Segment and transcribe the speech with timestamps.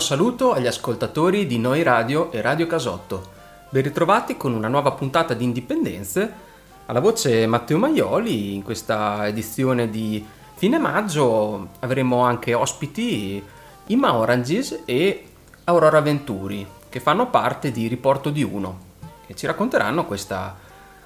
[0.00, 3.38] saluto agli ascoltatori di Noi Radio e Radio Casotto.
[3.68, 6.32] Ben ritrovati con una nuova puntata di Indipendenze.
[6.86, 13.42] Alla voce Matteo Maioli, in questa edizione di fine maggio avremo anche ospiti
[13.86, 15.26] Ima Oranges e
[15.64, 18.78] Aurora Venturi, che fanno parte di Riporto di Uno
[19.26, 20.56] e ci racconteranno questa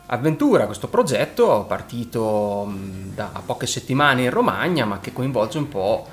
[0.06, 6.06] avventura, questo progetto partito mh, da poche settimane in Romagna, ma che coinvolge un po'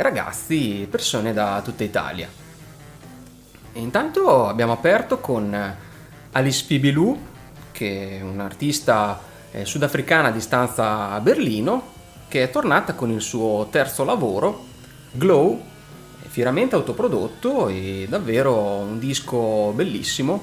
[0.00, 2.28] ragazzi, persone da tutta Italia.
[3.72, 5.76] E intanto abbiamo aperto con
[6.32, 7.18] Alice Fibilou,
[7.72, 9.18] che è un'artista
[9.50, 11.90] eh, sudafricana di stanza a Berlino,
[12.28, 14.66] che è tornata con il suo terzo lavoro,
[15.12, 15.62] Glow,
[16.28, 20.42] fieramente autoprodotto e davvero un disco bellissimo.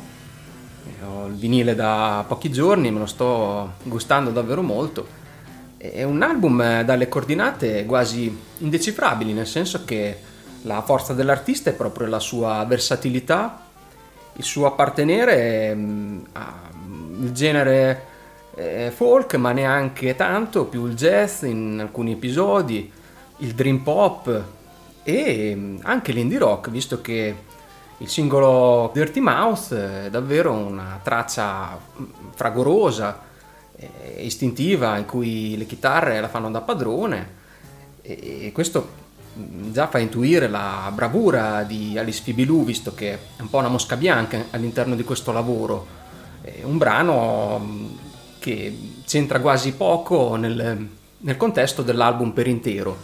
[0.86, 5.18] Eh, Ho il vinile da pochi giorni, me lo sto gustando davvero molto.
[5.82, 10.18] È un album eh, dalle coordinate quasi indecifrabili, nel senso che
[10.64, 13.62] la forza dell'artista è proprio la sua versatilità,
[14.34, 18.04] il suo appartenere mm, al genere
[18.56, 22.92] eh, folk, ma neanche tanto, più il jazz in alcuni episodi,
[23.38, 24.44] il dream pop
[25.04, 27.36] e mm, anche l'indie rock, visto che
[28.00, 32.04] il singolo Dirty Mouth è davvero una traccia mm,
[32.36, 33.28] fragorosa,
[34.18, 37.38] istintiva in cui le chitarre la fanno da padrone
[38.02, 39.08] e questo
[39.72, 43.96] già fa intuire la bravura di Alice Fibilou visto che è un po' una mosca
[43.96, 45.98] bianca all'interno di questo lavoro.
[46.42, 47.98] È un brano mh,
[48.40, 50.88] che c'entra quasi poco nel,
[51.18, 52.98] nel contesto dell'album per intero.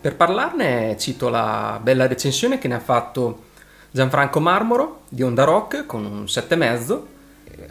[0.00, 3.44] Per parlarne cito la bella recensione che ne ha fatto
[3.90, 7.00] Gianfranco Marmoro di Onda Rock con un 7,5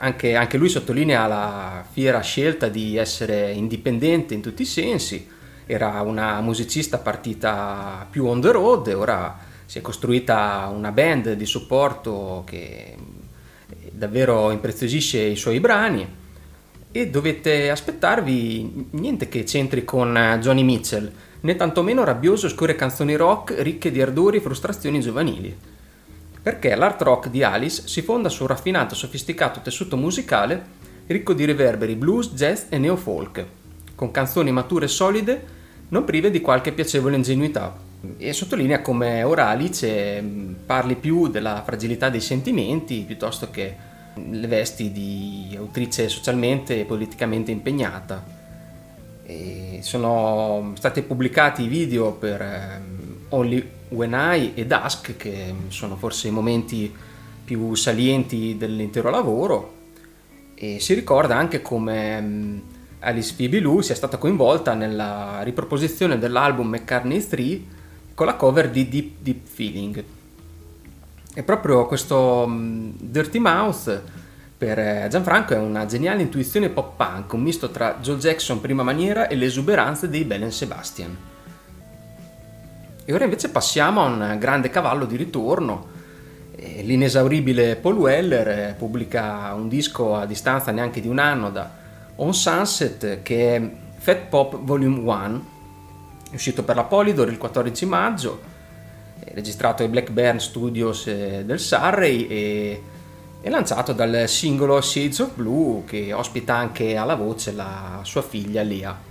[0.03, 5.27] anche, anche lui sottolinea la fiera scelta di essere indipendente in tutti i sensi.
[5.65, 11.45] Era una musicista partita più on the road ora si è costruita una band di
[11.45, 12.97] supporto che
[13.91, 16.05] davvero impreziosisce i suoi brani
[16.91, 21.09] e dovete aspettarvi niente che c'entri con Johnny Mitchell,
[21.41, 25.55] né tantomeno rabbioso oscure canzoni rock ricche di ardori e frustrazioni giovanili
[26.41, 31.33] perché l'art rock di Alice si fonda su un raffinato e sofisticato tessuto musicale ricco
[31.33, 33.45] di riverberi blues, jazz e neofolk,
[33.95, 35.45] con canzoni mature e solide,
[35.89, 37.75] non prive di qualche piacevole ingenuità.
[38.17, 44.47] E sottolinea come ora Alice mh, parli più della fragilità dei sentimenti piuttosto che le
[44.47, 48.39] vesti di autrice socialmente e politicamente impegnata.
[49.23, 56.27] E sono stati pubblicati video per ehm, Only When I e Dusk, che sono forse
[56.27, 56.93] i momenti
[57.43, 59.79] più salienti dell'intero lavoro,
[60.55, 62.61] e si ricorda anche come mh,
[62.99, 67.61] Alice Fibilou sia stata coinvolta nella riproposizione dell'album McCartney 3
[68.13, 70.03] con la cover di Deep Deep Feeling.
[71.33, 74.03] E proprio questo mh, Dirty Mouth
[74.55, 78.83] per eh, Gianfranco è una geniale intuizione pop punk, un misto tra Joe Jackson prima
[78.83, 81.30] maniera e l'esuberanza dei Belen Sebastian.
[83.03, 85.91] E ora invece passiamo a un grande cavallo di ritorno,
[86.61, 91.67] L'inesauribile Paul Weller eh, pubblica un disco a distanza neanche di un anno da
[92.17, 95.45] On Sunset che è Fat Pop Volume 1,
[96.29, 98.41] è uscito per la Polydor il 14 maggio,
[99.19, 102.81] è registrato ai Blackburn Studios eh, del Surrey e
[103.41, 108.61] è lanciato dal singolo Shades of Blue che ospita anche alla voce la sua figlia
[108.61, 109.10] Lea.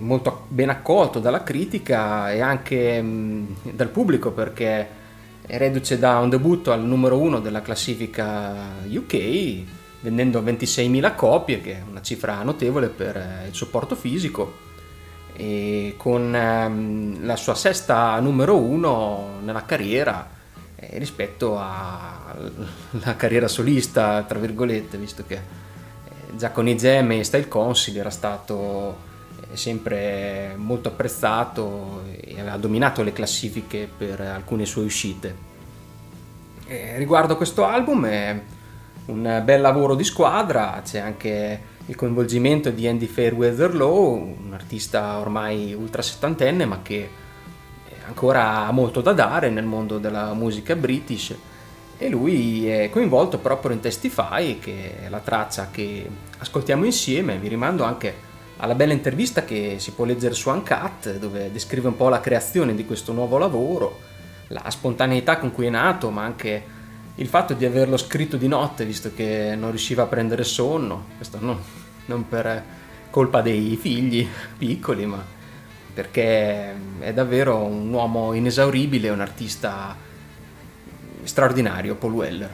[0.00, 4.98] Molto ben accolto dalla critica e anche mh, dal pubblico perché
[5.50, 8.54] è reduce da un debutto al numero uno della classifica
[8.86, 9.62] UK,
[10.00, 14.68] vendendo 26.000 copie, che è una cifra notevole per eh, il supporto fisico,
[15.34, 20.28] e con ehm, la sua sesta numero uno nella carriera
[20.76, 27.24] eh, rispetto alla carriera solista, tra virgolette, visto che eh, già con i Gem e
[27.24, 29.08] Style Council era stato
[29.54, 35.48] sempre molto apprezzato e aveva dominato le classifiche per alcune sue uscite.
[36.66, 38.40] E riguardo questo album è
[39.06, 45.18] un bel lavoro di squadra, c'è anche il coinvolgimento di Andy Fairweather Low, un artista
[45.18, 47.08] ormai ultra settantenne ma che
[48.06, 51.34] ancora ha molto da dare nel mondo della musica british
[51.96, 56.08] e lui è coinvolto proprio in Testify che è la traccia che
[56.38, 58.28] ascoltiamo insieme, vi rimando anche
[58.60, 62.74] alla bella intervista che si può leggere su Uncut, dove descrive un po' la creazione
[62.74, 64.00] di questo nuovo lavoro,
[64.48, 66.78] la spontaneità con cui è nato, ma anche
[67.14, 71.38] il fatto di averlo scritto di notte, visto che non riusciva a prendere sonno, questo
[71.40, 71.58] non,
[72.06, 72.62] non per
[73.08, 74.28] colpa dei figli
[74.58, 75.24] piccoli, ma
[75.92, 79.96] perché è davvero un uomo inesauribile, un artista
[81.24, 82.50] straordinario, Paul Weller.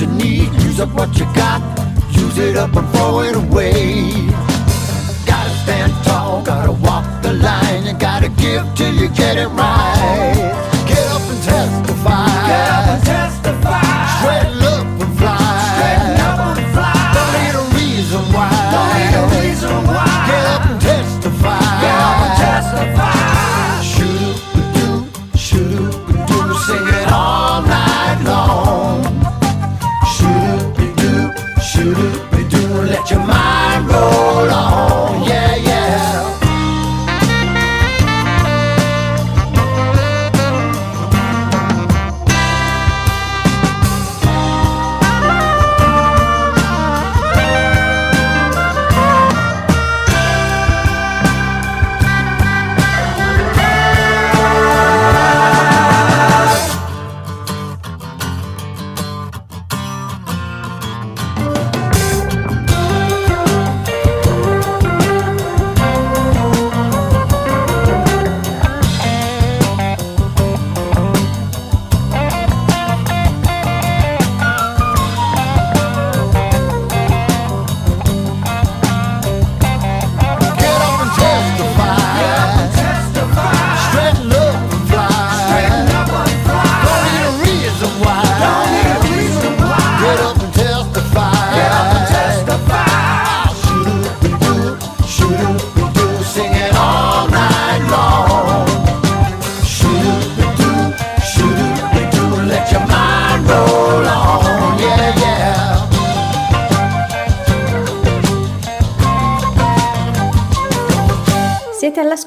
[0.00, 1.60] You need, use up what you got,
[2.12, 4.12] use it up and throw it away.
[5.26, 10.34] Gotta stand tall, gotta walk the line, you gotta give till you get it right.
[10.86, 12.26] Get up and testify.
[12.46, 13.57] Get up and testify.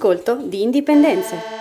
[0.01, 1.59] All'ascolto di Indipendenze.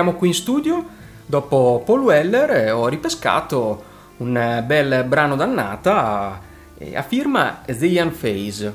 [0.00, 0.86] Rientriamo qui in studio.
[1.26, 3.84] Dopo Paul Weller eh, ho ripescato
[4.16, 6.40] un bel brano dannata
[6.78, 8.74] eh, a firma The Young Phase.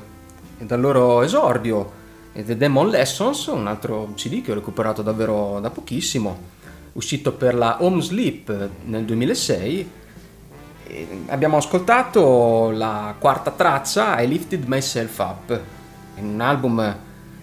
[0.58, 1.90] Dal loro esordio
[2.32, 6.38] The Demon Lessons, un altro CD che ho recuperato davvero da pochissimo,
[6.92, 9.90] uscito per la Home Sleep nel 2006.
[10.86, 15.60] E abbiamo ascoltato la quarta traccia, I Lifted Myself Up,
[16.20, 16.96] un album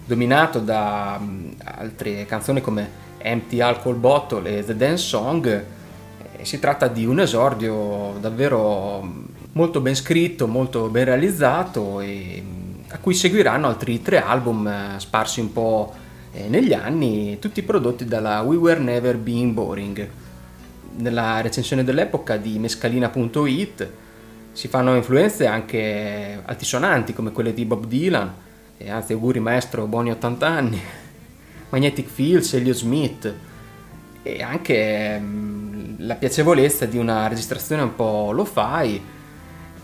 [0.06, 1.20] dominato da
[1.64, 5.64] altre canzoni come Empty Alcohol Bottle e The Dance Song.
[6.42, 9.02] Si tratta di un esordio davvero
[9.52, 12.42] molto ben scritto, molto ben realizzato e
[12.88, 15.92] a cui seguiranno altri tre album eh, sparsi un po'
[16.32, 20.08] eh, negli anni, tutti prodotti dalla We Were Never Being Boring.
[20.96, 23.90] Nella recensione dell'epoca di mescalina.it
[24.52, 28.32] si fanno influenze anche altisonanti come quelle di Bob Dylan,
[28.76, 30.80] e anzi auguri maestro, buoni 80 anni,
[31.74, 33.34] Magnetic Fields, Elliot Smith.
[34.22, 39.02] E anche mm, la piacevolezza di una registrazione un po' lo-fi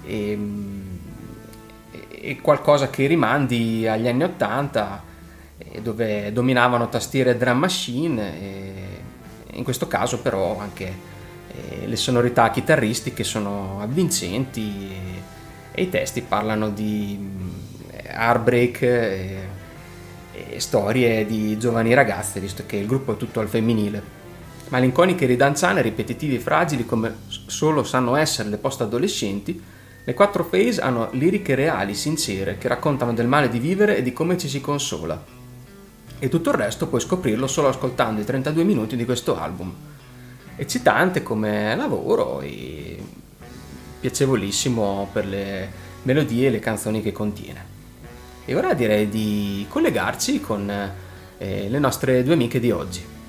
[0.05, 0.97] e, mm,
[2.11, 5.09] e qualcosa che rimandi agli anni 80
[5.83, 8.73] dove dominavano tastiere drum machine e
[9.53, 11.09] in questo caso però anche
[11.85, 15.23] le sonorità chitarristiche sono avvincenti e,
[15.73, 17.51] e i testi parlano di mm,
[18.07, 19.50] heartbreak
[20.59, 24.19] storie di giovani ragazze visto che il gruppo è tutto al femminile
[24.71, 29.61] malinconiche ridanzane, ripetitivi e fragili come solo sanno essere le post-adolescenti,
[30.03, 34.13] le quattro phase hanno liriche reali, sincere, che raccontano del male di vivere e di
[34.13, 35.23] come ci si consola.
[36.19, 39.75] E tutto il resto puoi scoprirlo solo ascoltando i 32 minuti di questo album.
[40.57, 43.03] Eccitante come lavoro e
[44.01, 45.71] piacevolissimo per le
[46.03, 47.70] melodie e le canzoni che contiene.
[48.51, 50.69] E ora direi di collegarci con
[51.39, 53.20] eh, le nostre due amiche di oggi.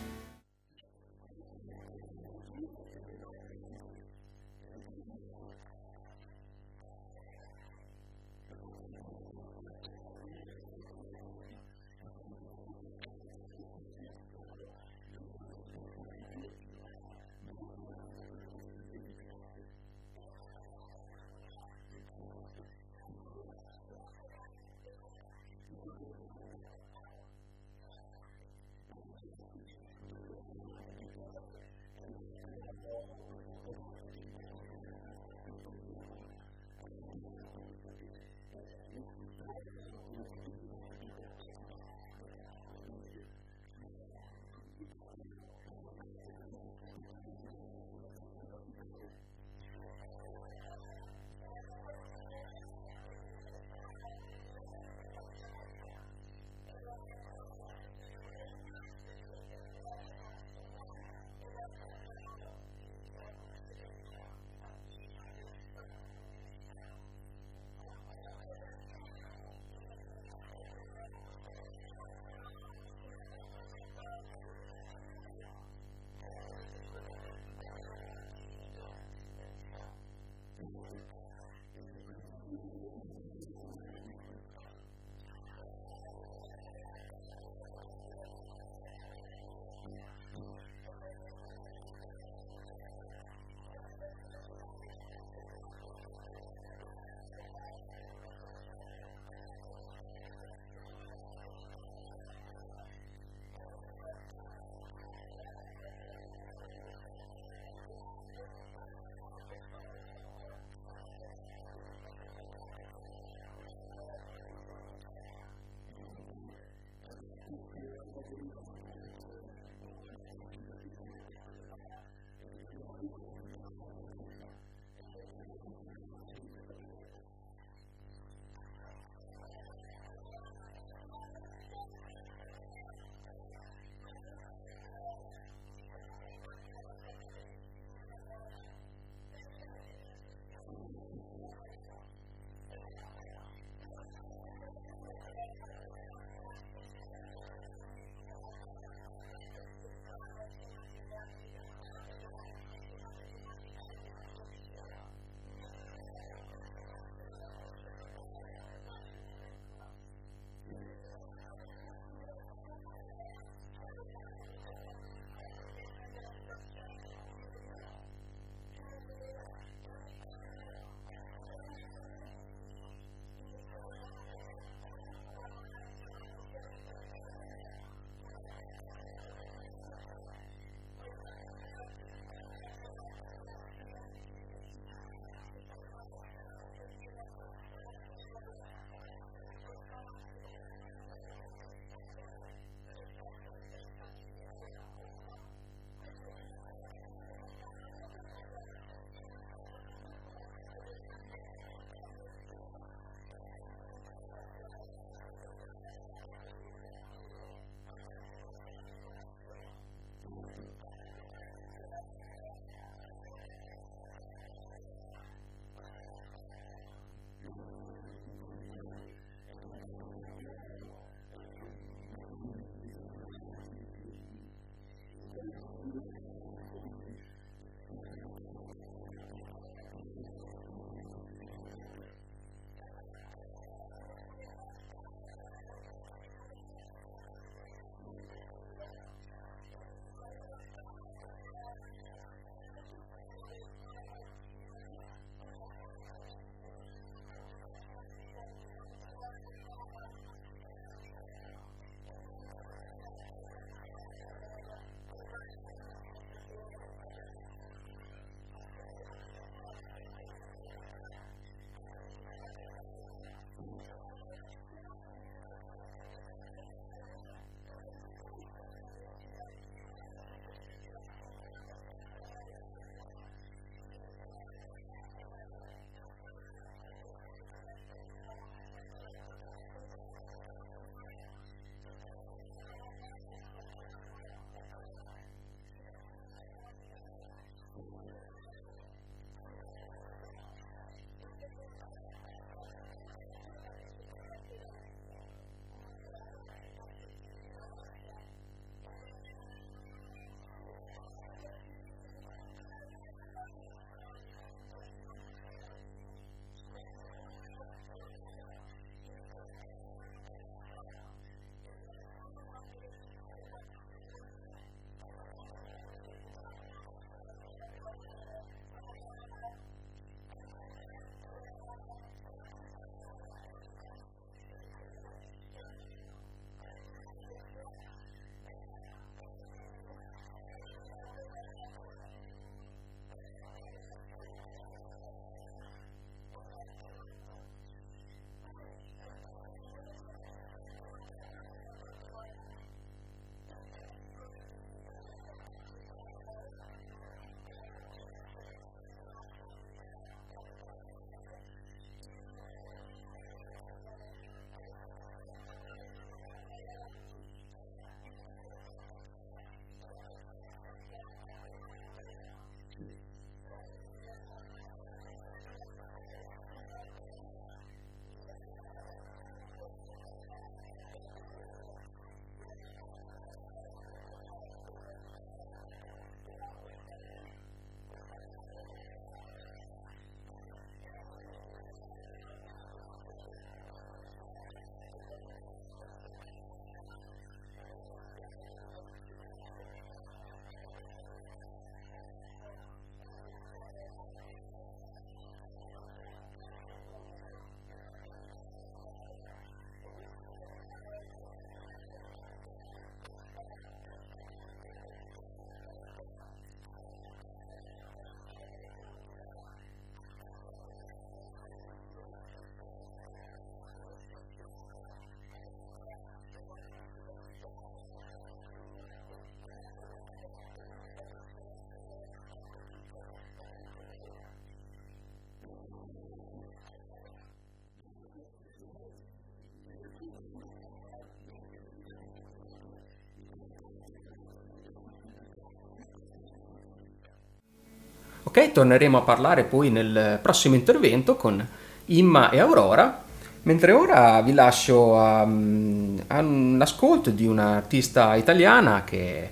[438.32, 441.46] Ok, torneremo a parlare poi nel prossimo intervento con
[441.88, 443.04] Imma e Aurora,
[443.42, 449.30] mentre ora vi lascio a, a un ascolto di un'artista italiana che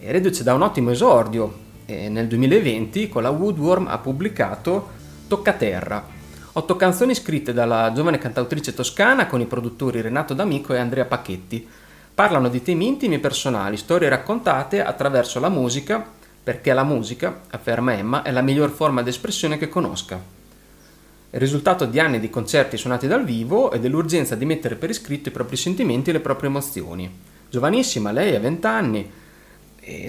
[0.00, 1.54] è reduce da un ottimo esordio.
[1.84, 4.88] E nel 2020 con la Woodworm ha pubblicato
[5.28, 6.02] Toccaterra,
[6.52, 11.68] otto canzoni scritte dalla giovane cantautrice toscana con i produttori Renato D'Amico e Andrea Pacchetti.
[12.14, 17.94] Parlano di temi intimi e personali, storie raccontate attraverso la musica, perché la musica, afferma
[17.94, 20.38] Emma, è la miglior forma di espressione che conosca
[21.32, 25.28] il risultato di anni di concerti suonati dal vivo e dell'urgenza di mettere per iscritto
[25.28, 27.08] i propri sentimenti e le proprie emozioni.
[27.48, 29.12] Giovanissima, lei ha 20 anni,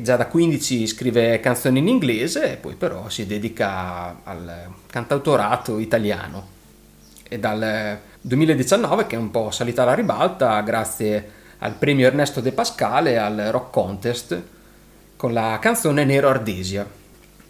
[0.01, 6.59] già da 15 scrive canzoni in inglese e poi però si dedica al cantautorato italiano.
[7.27, 12.51] E dal 2019 che è un po' salita alla ribalta grazie al premio Ernesto De
[12.51, 14.41] Pascale al Rock Contest
[15.21, 16.83] con la canzone Nero Ardesia.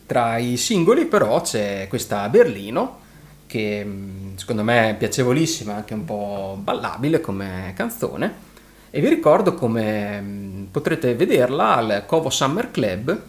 [0.05, 2.99] Tra i singoli però c'è questa Berlino
[3.47, 8.33] che mm, secondo me è piacevolissima, anche un po' ballabile come canzone.
[8.89, 13.21] E vi ricordo come mm, potrete vederla al Covo Summer Club,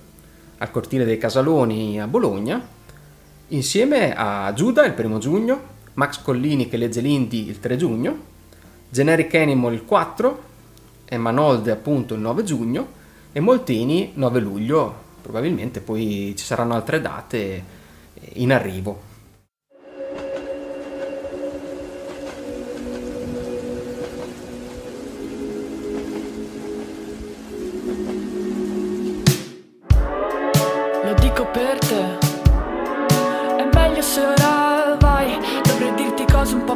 [0.59, 2.61] al cortile dei Casaloni a Bologna,
[3.46, 5.61] insieme a Giuda il primo giugno,
[5.94, 8.18] Max Collini che legge l'Indy il 3 giugno,
[8.88, 10.42] Generic Animal il 4,
[11.05, 13.00] Emma Nolde appunto il 9 giugno
[13.33, 14.95] e Molteni 9 luglio.
[15.23, 17.64] Probabilmente poi ci saranno altre date
[18.35, 19.11] in arrivo.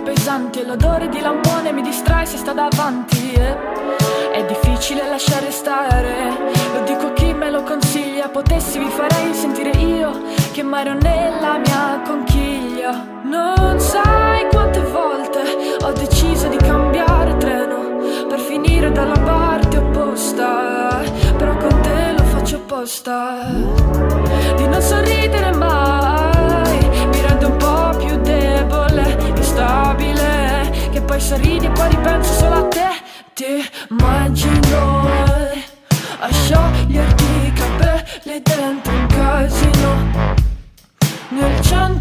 [0.07, 4.06] pesanti e l'odore di lampone mi distrae se sta davanti eh.
[4.46, 6.30] Difficile lasciare stare,
[6.72, 10.12] lo dico a chi me lo consiglia Potessi vi farei sentire io
[10.52, 13.04] che maro nella mia conchiglia.
[13.24, 15.40] Non sai quante volte
[15.82, 21.02] ho deciso di cambiare treno Per finire dalla parte opposta
[21.37, 23.38] Però con te lo faccio apposta.
[24.56, 30.46] Di non sorridere mai Mi rende un po' più debole, instabile
[31.06, 32.95] poi sorridi e poi ripenso solo a te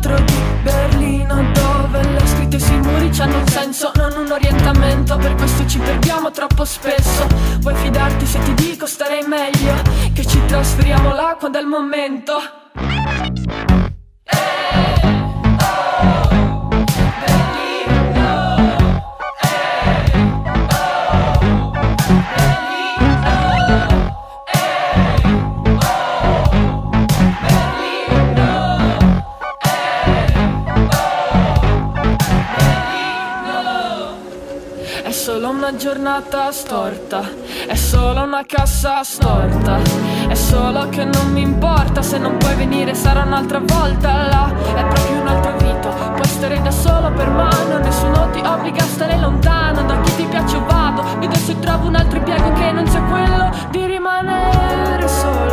[0.05, 5.17] centro di Berlino dove le scritte sui muri hanno un senso, non un orientamento.
[5.17, 7.27] Per questo ci perdiamo troppo spesso.
[7.59, 9.73] Vuoi fidarti se ti dico starei meglio?
[10.13, 12.33] Che ci trasferiamo là quando è il momento
[35.67, 37.23] una giornata storta,
[37.65, 39.79] è solo una cassa storta.
[40.27, 44.85] È solo che non mi importa se non puoi venire sarà un'altra volta là, è
[44.85, 45.89] proprio un'altra vita.
[45.89, 49.81] Puoi stare da solo per mano, nessuno ti obbliga a stare lontano.
[49.85, 53.49] Da chi ti piace vado, vedo se trovo un altro impiego che non sia quello
[53.71, 55.44] di rimanere sola,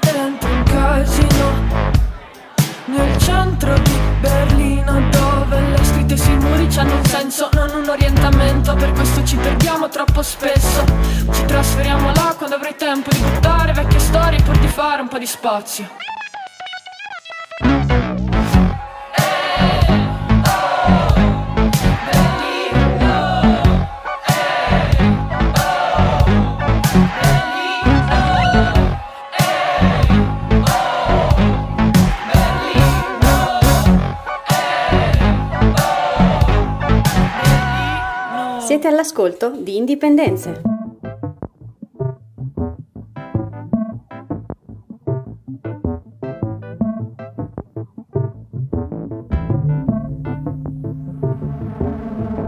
[0.00, 1.94] dentro un casino.
[2.86, 8.74] Nel centro di Berlino dove le scritte sui muri hanno un senso, non un orientamento.
[8.74, 10.84] Per questo ci perdiamo troppo spesso.
[11.32, 15.18] Ci trasferiamo là quando avrai tempo di buttare vecchie storie pur di fare un po'
[15.18, 15.88] di spazio
[38.76, 40.60] Siete all'ascolto di Indipendenze.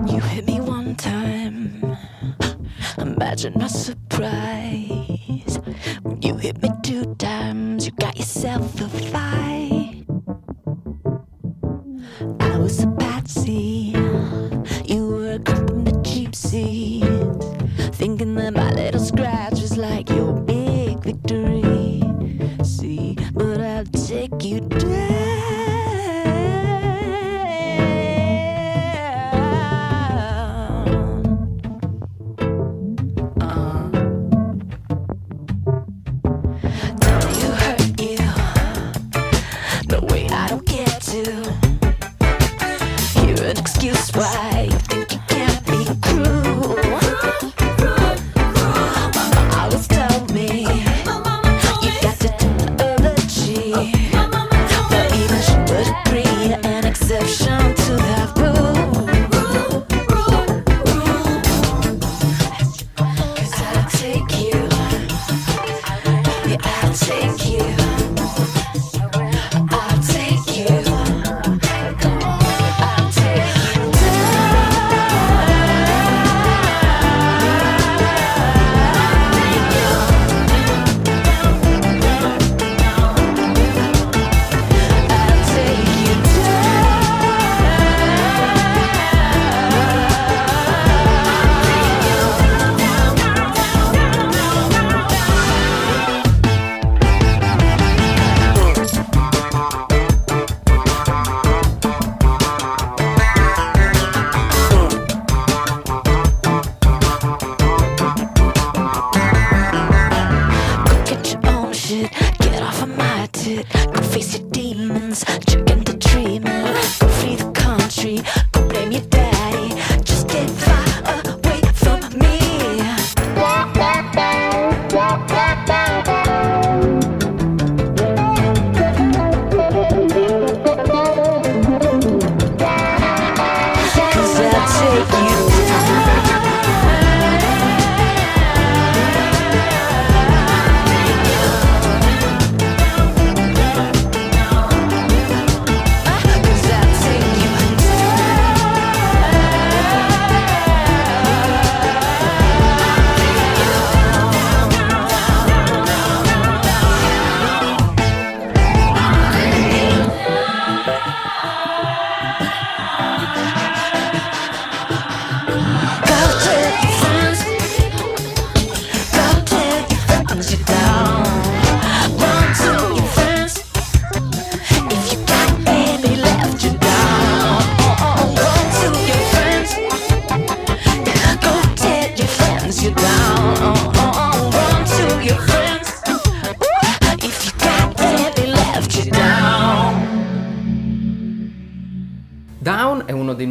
[0.05, 1.97] You hit me one time.
[2.99, 3.67] Imagine my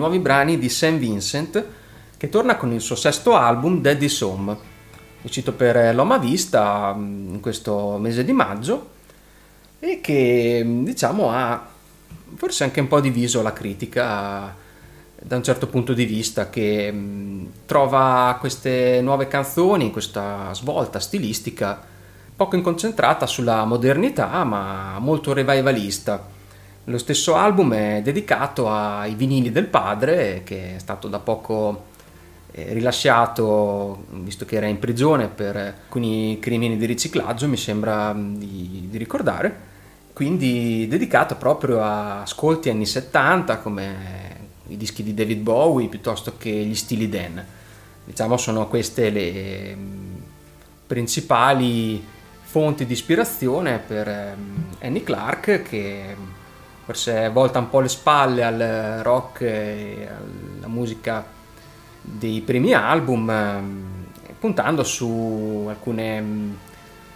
[0.08, 0.98] nuovi brani di St.
[0.98, 1.66] Vincent
[2.16, 4.58] che torna con il suo sesto album Daddy's Home,
[5.22, 8.96] uscito per l'Oma Vista mm, in questo mese di maggio
[9.80, 11.68] e che mm, diciamo ha
[12.36, 14.56] forse anche un po' diviso la critica
[15.20, 21.84] da un certo punto di vista che mm, trova queste nuove canzoni, questa svolta stilistica
[22.34, 26.36] poco inconcentrata sulla modernità ma molto revivalista.
[26.90, 31.88] Lo stesso album è dedicato ai vinili del padre, che è stato da poco
[32.52, 38.38] eh, rilasciato, visto che era in prigione per alcuni crimini di riciclaggio, mi sembra mh,
[38.38, 39.66] di, di ricordare.
[40.14, 43.96] Quindi dedicato proprio a ascolti anni 70, come
[44.68, 47.46] i dischi di David Bowie, piuttosto che gli stili Dan.
[48.06, 50.22] Diciamo sono queste le mh,
[50.88, 52.02] principali
[52.44, 56.16] fonti di ispirazione per ehm, Annie Clark che
[56.88, 61.22] forse volta un po' le spalle al rock e alla musica
[62.02, 64.06] dei primi album ehm,
[64.40, 66.58] puntando su alcune mh,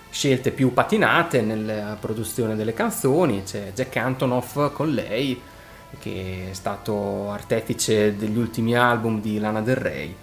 [0.10, 3.44] scelte più patinate nella produzione delle canzoni.
[3.44, 5.42] C'è Jack Antonoff con lei
[6.00, 10.14] che è stato artefice degli ultimi album di Lana Del Rey.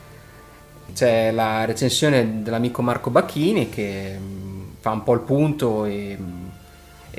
[0.92, 6.18] C'è la recensione dell'amico Marco Bacchini che mh, fa un po' il punto e,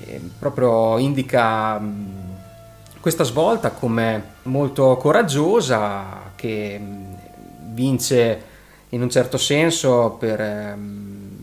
[0.05, 2.38] mh, e proprio indica mh,
[2.99, 7.17] questa svolta come molto coraggiosa che mh,
[7.73, 8.43] vince
[8.89, 11.38] in un certo senso per ehm,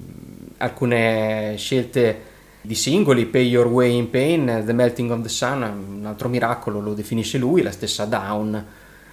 [0.58, 5.62] alcune scelte di singoli, Pay Your Way in Pain, The Melting of the Sun,
[5.98, 8.66] un altro miracolo lo definisce lui, la stessa Down.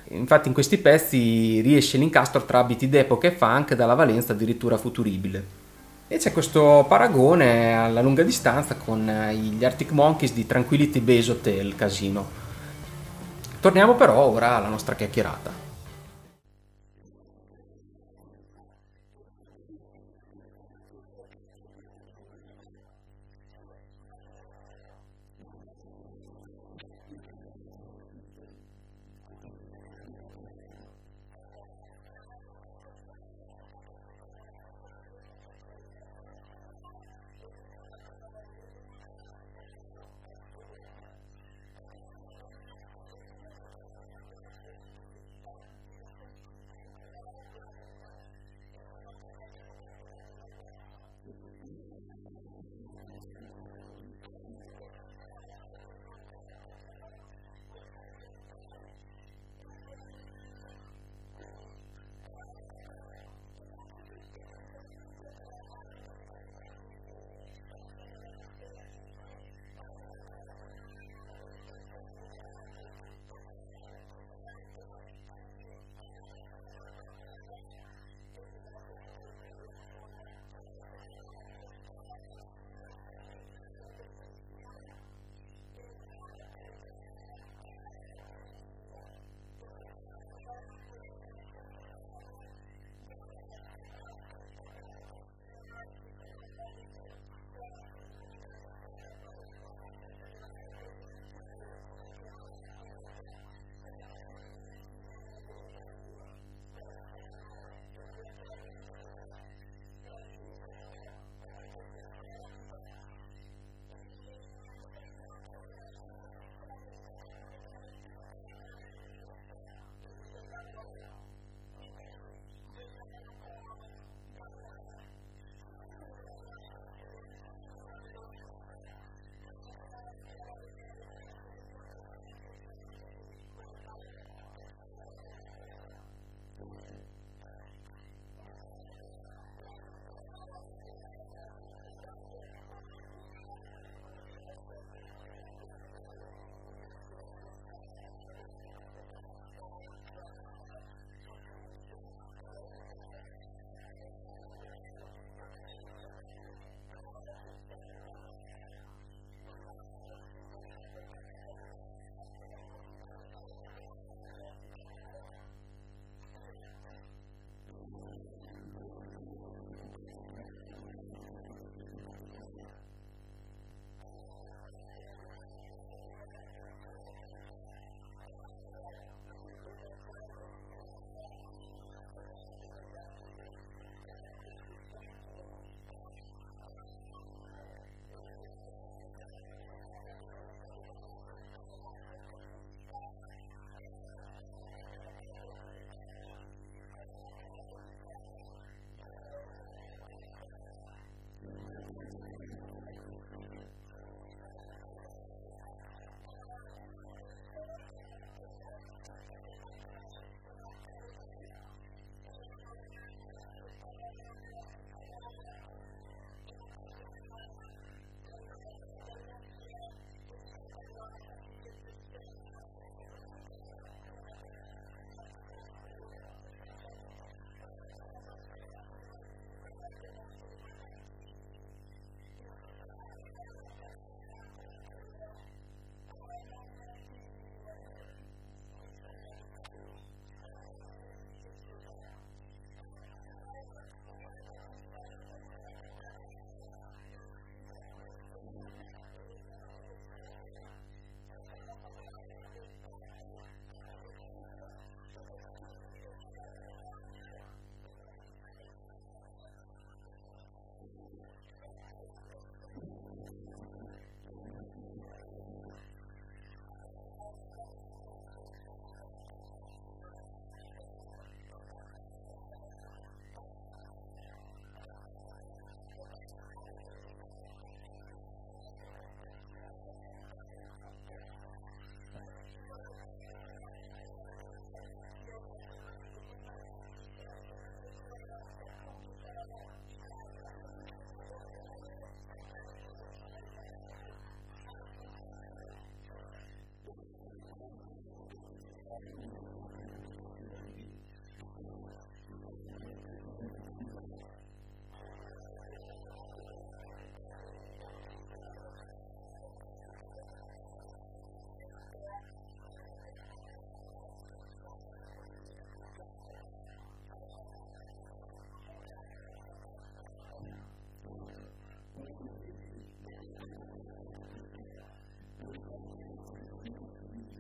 [0.09, 5.61] Infatti in questi pezzi riesce l'incastro tra abiti d'epoca e funk dalla valenza addirittura futuribile.
[6.13, 11.73] E c'è questo paragone alla lunga distanza con gli Arctic Monkeys di Tranquility Base Hotel
[11.75, 12.29] Casino.
[13.59, 15.62] Torniamo però ora alla nostra chiacchierata.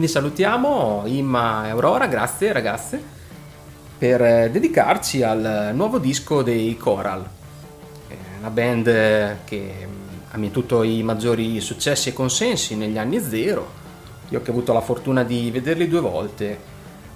[0.00, 3.02] Quindi salutiamo Imma e Aurora, grazie ragazze,
[3.98, 7.22] per eh, dedicarci al nuovo disco dei Coral,
[8.38, 8.84] una band
[9.44, 13.70] che mm, ha mietuto i maggiori successi e consensi negli anni zero.
[14.30, 16.58] Io che ho avuto la fortuna di vederli due volte,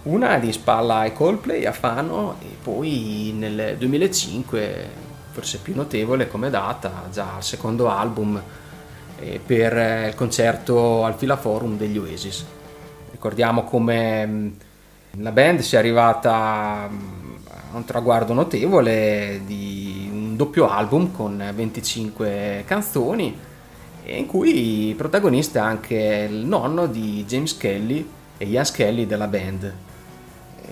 [0.02, 4.90] una di spalla ai Coldplay a Fano e poi nel 2005,
[5.30, 8.38] forse più notevole come data, già al secondo album
[9.20, 12.44] eh, per eh, il concerto al Filaforum degli Oasis.
[13.24, 14.48] Ricordiamo come mm,
[15.20, 17.36] la band sia arrivata mm,
[17.72, 23.34] a un traguardo notevole di un doppio album con 25 canzoni
[24.04, 28.06] in cui protagonista è anche il nonno di James Kelly
[28.36, 29.74] e Ian Skelly della band.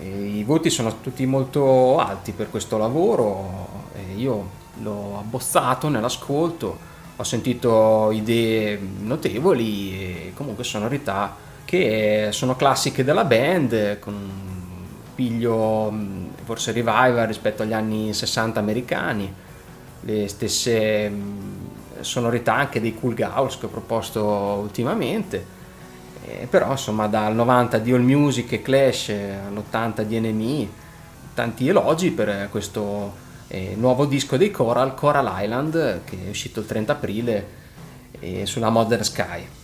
[0.03, 3.66] I voti sono tutti molto alti per questo lavoro,
[4.14, 4.50] io
[4.82, 6.78] l'ho abbozzato nell'ascolto,
[7.16, 11.41] ho sentito idee notevoli e comunque sonorità
[11.73, 18.61] che sono classiche della band, con un piglio mm, forse revival rispetto agli anni 60
[18.61, 19.33] americani,
[20.01, 21.66] le stesse mm,
[22.01, 25.47] sonorità anche dei Cool Gauls che ho proposto ultimamente.
[26.27, 30.68] Eh, però insomma dal 90 di All Music e Clash all'80 di NME
[31.33, 33.14] tanti elogi per questo
[33.49, 37.47] eh, nuovo disco dei Coral, Coral Island che è uscito il 30 aprile
[38.20, 39.61] eh, sulla Modern Sky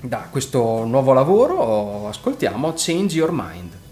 [0.00, 3.84] da questo nuovo lavoro ascoltiamo Change Your Mind.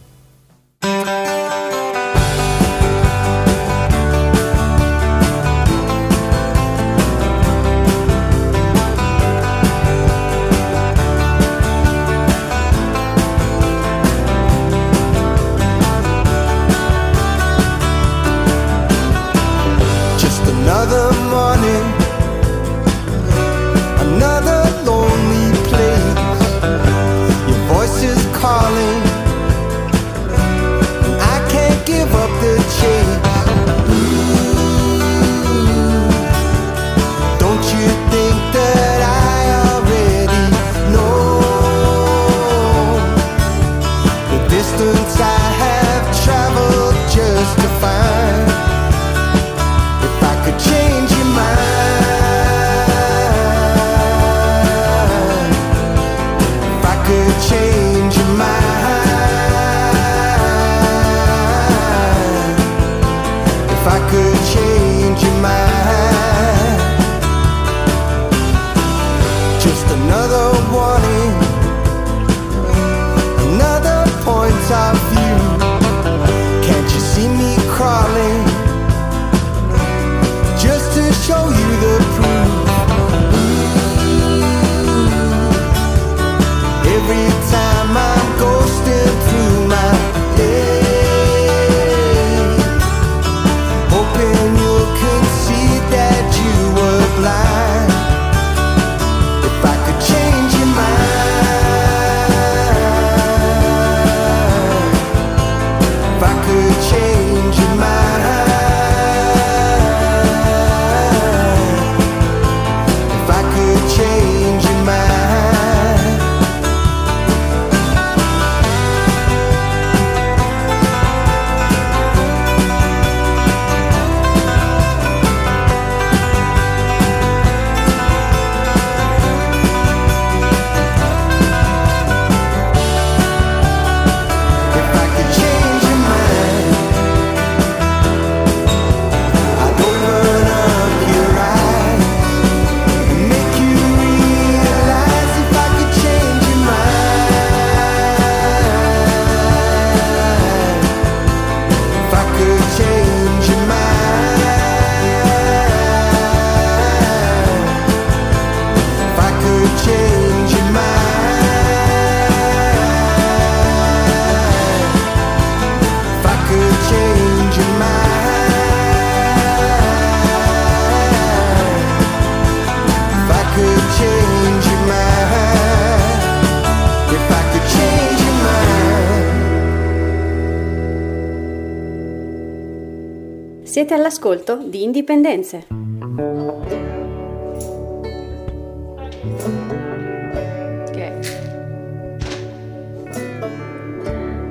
[183.95, 185.67] Siete all'ascolto di Indipendenze.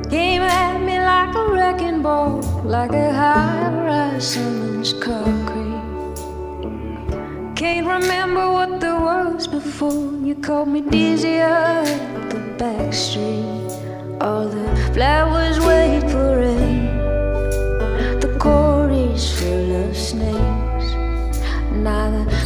[0.09, 0.79] Came at
[2.63, 4.37] like a high-rise
[4.99, 5.81] concrete.
[7.55, 11.83] Can't remember what there was before you called me dizzy up
[12.29, 13.51] the back street.
[14.21, 14.63] All the
[14.93, 15.42] flowers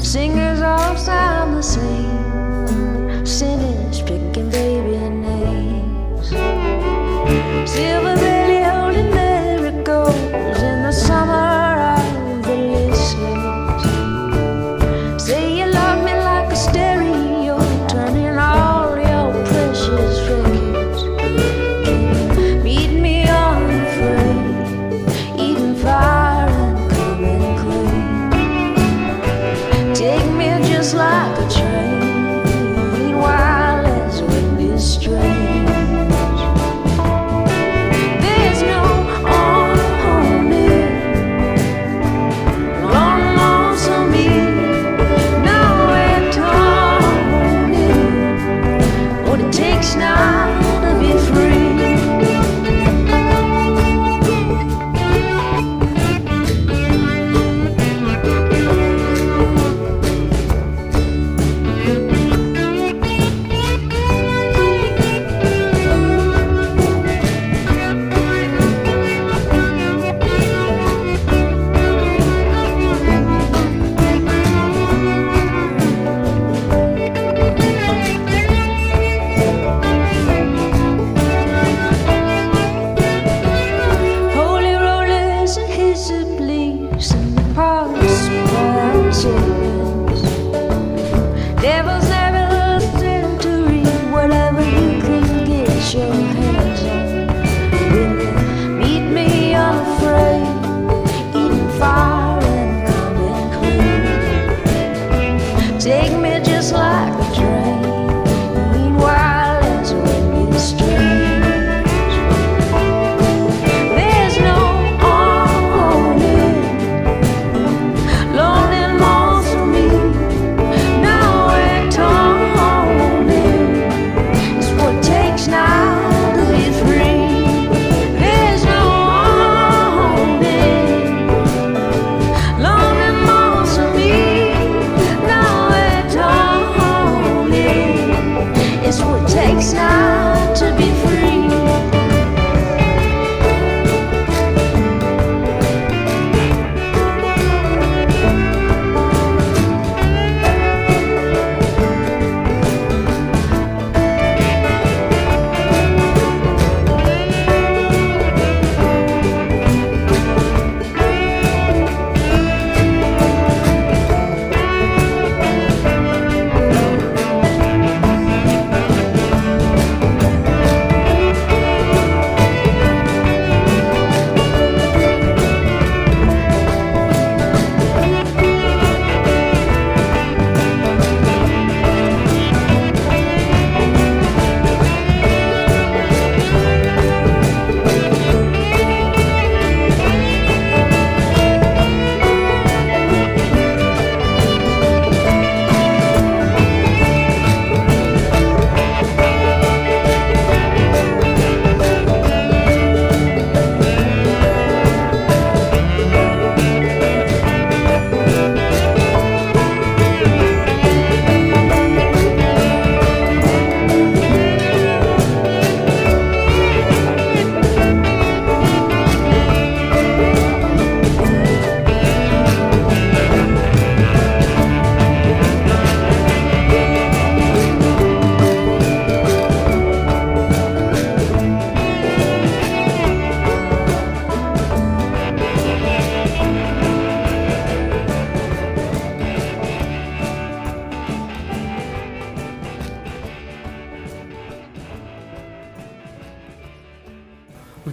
[0.08, 0.47] Singer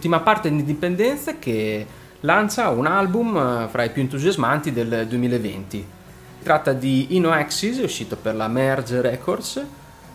[0.04, 1.86] Ultima parte di Indipendenza che
[2.20, 5.78] lancia un album eh, fra i più entusiasmanti del 2020.
[5.78, 9.64] Si tratta di Ino Axis, uscito per la Merge Records,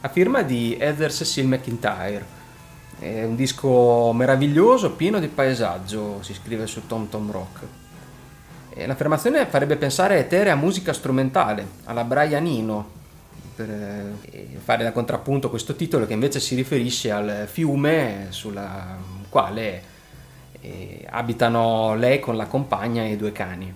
[0.01, 2.23] a firma di Heather Cecil McIntyre.
[2.99, 7.59] È un disco meraviglioso, pieno di paesaggio, si scrive su Tom Tom Rock.
[8.69, 12.89] E l'affermazione farebbe pensare eterea musica strumentale, alla Brianino,
[13.55, 18.55] per eh, fare da contrappunto questo titolo che invece si riferisce al fiume sul
[19.29, 19.83] quale
[20.61, 23.73] eh, abitano lei con la compagna e i due cani.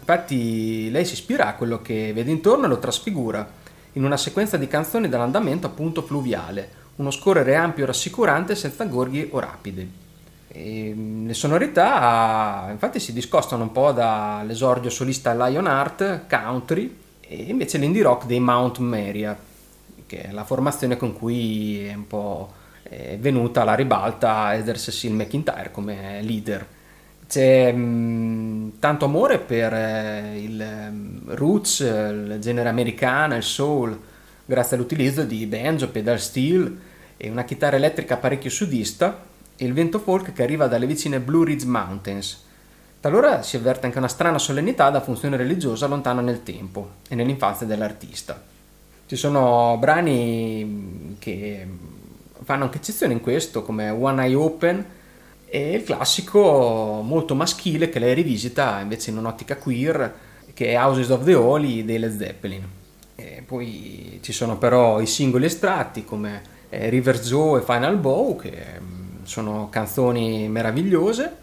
[0.00, 3.48] Infatti lei si ispira a quello che vede intorno e lo trasfigura
[3.92, 9.28] in una sequenza di canzoni dall'andamento appunto fluviale, uno scorrere ampio e rassicurante senza gorghi
[9.30, 9.90] o rapidi.
[10.48, 17.78] E mm, le sonorità infatti si discostano un po' dall'esordio solista Lionheart, country, e invece
[17.78, 19.38] l'indie rock dei Mount Meria,
[20.06, 22.52] che è la formazione con cui è un po'
[23.18, 26.66] venuta alla ribalta Heather Cecil McIntyre come leader.
[27.30, 33.96] C'è mm, tanto amore per eh, il um, roots, il genere americano, il soul,
[34.44, 36.76] grazie all'utilizzo di banjo, pedal steel
[37.16, 39.22] e una chitarra elettrica parecchio sudista
[39.54, 42.42] e il vento folk che arriva dalle vicine Blue Ridge Mountains.
[42.98, 47.64] Talora si avverte anche una strana solennità da funzione religiosa lontana nel tempo e nell'infanzia
[47.64, 48.42] dell'artista.
[49.06, 51.66] Ci sono brani che
[52.50, 54.84] fanno anche eccezione in questo, come One Eye Open
[55.46, 60.12] e il classico molto maschile che lei rivisita invece in un'ottica queer,
[60.52, 62.66] che è Houses of the Holy dei Led Zeppelin.
[63.14, 68.34] E poi ci sono però i singoli estratti come eh, River Joe e Final Bow,
[68.34, 71.36] che mm, sono canzoni meravigliose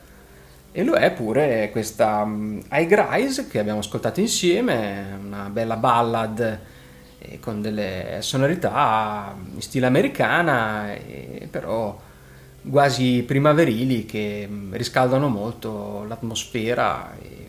[0.73, 6.59] e lo è pure questa um, High Rise che abbiamo ascoltato insieme, una bella ballad
[7.39, 10.93] con delle sonorità in stile americana,
[11.49, 11.99] però
[12.69, 17.47] quasi primaverili che um, riscaldano molto l'atmosfera e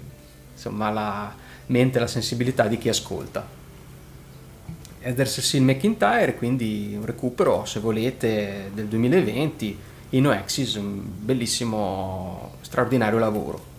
[0.52, 1.34] insomma la
[1.66, 3.56] mente e la sensibilità di chi ascolta.
[5.00, 9.78] Heather Cecil McIntyre, quindi un recupero se volete del 2020
[10.10, 13.76] in Oaxis, un bellissimo, straordinario lavoro.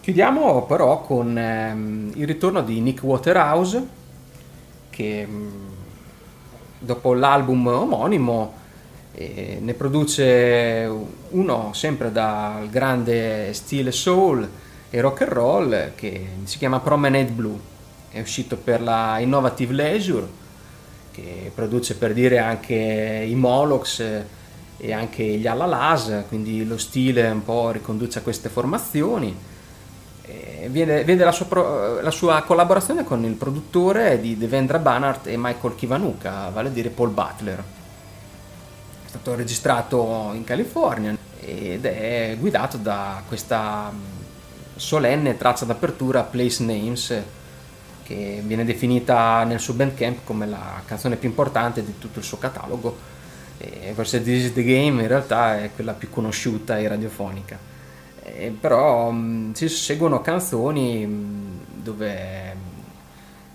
[0.00, 3.86] Chiudiamo però con ehm, il ritorno di Nick Waterhouse,
[5.00, 5.48] che mm,
[6.78, 8.52] dopo l'album omonimo
[9.14, 10.90] eh, ne produce
[11.30, 14.46] uno sempre dal grande stile soul
[14.90, 17.58] e rock and roll che si chiama Promenade Blue.
[18.10, 20.26] È uscito per la Innovative Leisure,
[21.12, 22.74] che produce per dire anche
[23.26, 24.00] i Molochs
[24.76, 29.34] e anche gli Alalas, quindi lo stile un po' riconduce a queste formazioni.
[30.68, 35.74] Viene, vede la sua, la sua, collaborazione con il produttore di Devendra Banhart e Michael
[35.74, 37.58] Kivanuka, vale a dire Paul Butler.
[37.58, 43.92] È stato registrato in California ed è guidato da questa
[44.76, 47.22] solenne traccia d'apertura Place Names
[48.02, 52.38] che viene definita nel suo bandcamp come la canzone più importante di tutto il suo
[52.38, 52.96] catalogo
[53.58, 57.58] e forse This is the Game in realtà è quella più conosciuta e radiofonica.
[58.36, 62.56] E però mh, si seguono canzoni mh, dove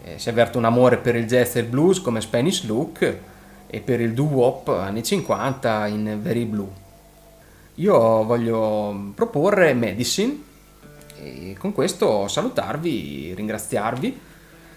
[0.03, 3.17] eh, si avverte un amore per il jazz e il blues come Spanish Look
[3.67, 6.83] e per il doo-wop anni 50 in Very Blue.
[7.75, 10.41] Io voglio proporre Medicine
[11.17, 14.19] e con questo salutarvi, ringraziarvi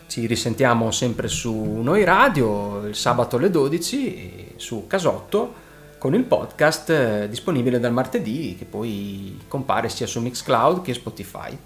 [0.08, 5.66] ci risentiamo sempre su Noi Radio il sabato alle 12 su Casotto
[5.98, 11.56] con il podcast eh, disponibile dal martedì che poi compare sia su Mixcloud che Spotify.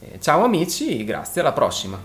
[0.00, 1.98] Eh, ciao amici, grazie, alla prossima.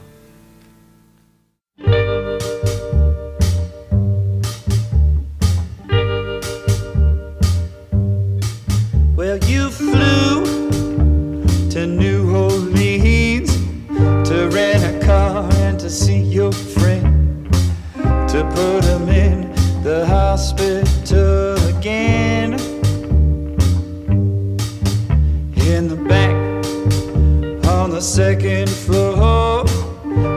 [28.20, 29.63] Second floor,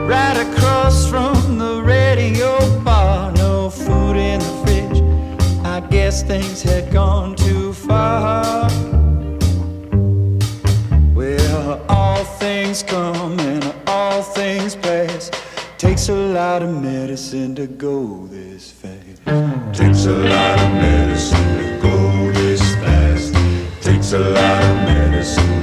[0.07, 4.99] right across from the radio bar, no food in the fridge.
[5.65, 8.69] I guess things had gone too far.
[11.13, 15.29] Well, all things come and all things pass.
[15.77, 19.19] Takes a lot of medicine to go this fast.
[19.77, 23.33] Takes a lot of medicine to go this fast.
[23.81, 25.62] Takes a lot of medicine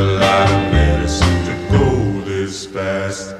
[0.00, 3.34] a lot of medicine to go this fast.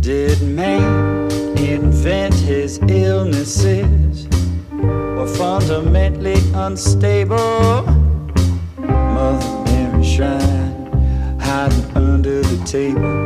[0.00, 4.26] Did man invent his illnesses
[4.72, 7.82] or fundamentally unstable?
[8.78, 13.21] Mother Mary Shrine hiding under the table.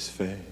[0.00, 0.49] This fast.